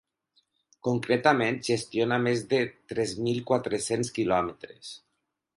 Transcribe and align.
Concretament, 0.87 1.59
gestiona 1.67 2.19
més 2.29 2.43
de 2.55 2.63
tres 2.95 3.15
mil 3.27 3.45
quatre-cents 3.53 4.13
quilòmetres. 4.17 4.95